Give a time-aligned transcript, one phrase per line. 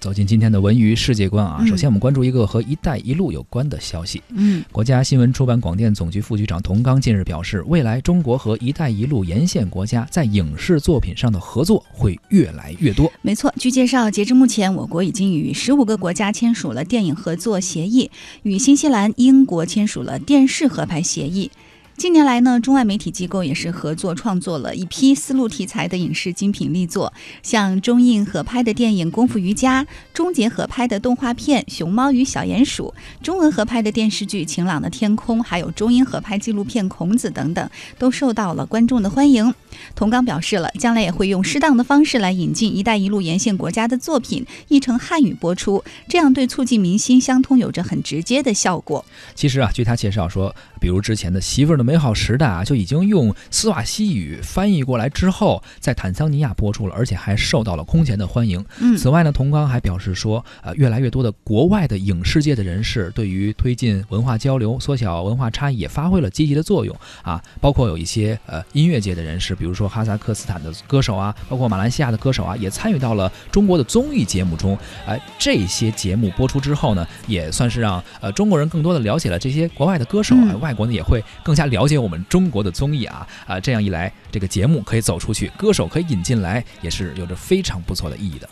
[0.00, 4.22] 走进今天的文娱世界观啊，嗯首先我们关注一个和“一带一路”有关的消息。
[4.28, 13.12] 嗯，国家新闻出版广电总局副局长童刚近日表示，未来中国和“一带一路”沿线国家在影视作品上的合作会越来越多。
[13.22, 13.52] 没错。
[13.58, 18.08] 据介绍，截至目前，我国已经与十五个国家签署了电影合作协议，
[18.44, 21.50] 与新西兰、英国签署了电视合拍协议。
[21.98, 27.12] 近年来呢，中外媒体机构也是合作创作了一批丝路题材的影视精品力作，
[27.42, 29.82] 像中印合拍的电影《功夫瑜伽》，
[30.14, 37.68] 中捷合拍的动画片《熊猫与小鼹鼠》，中俄合拍的电视剧《晴朗的天空》，还有中英合拍纪录片《孔子》等等，
[37.98, 39.52] 都受到了观众的欢迎。
[39.96, 49.04] 童刚表示了，将来也会用适当的方式来引进“一带一路”沿线国家的作品译成汉语播出，这样对促进民心相通有着很直接的效果。
[49.34, 58.62] 其实啊，据他介绍说，比如之前的《媳妇儿的美好时代》啊，就已经用斯瓦西语翻译过来之后，在坦桑尼亚播出了，而且还受到了空前的欢迎。
[58.78, 74.76] 嗯此外呢，童刚还表示说，呃，越来越多的国外的影视界的人士对于推进文化交流、缩小文化差异也发挥了积极的作用啊，包括有一些呃音乐界的人士，比如说哈萨克斯坦的歌手啊，包括马来西亚的歌手啊，也参与到了中国的综艺节目中。
[75.06, 88.50] 哎、这些节目播出之后呢，也算是让呃中国人更多的了解了这些国外的歌手外国呢也会更加了了解我们中国的综艺啊啊，这样一来，这个节目可以走出去，歌手可以引进来，也是有着非常不错的意义的。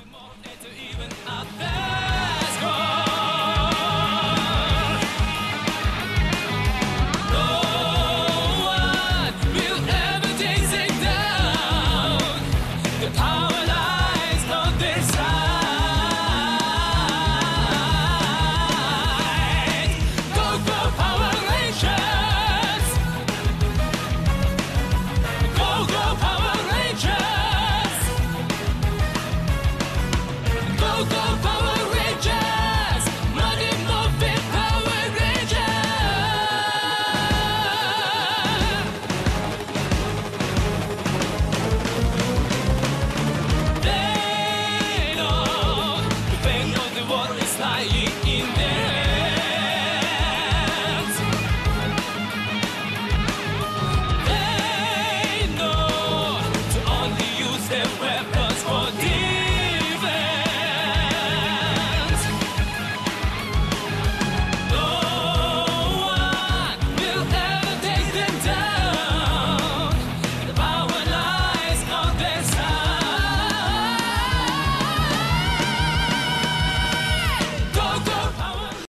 [47.89, 48.26] yeah.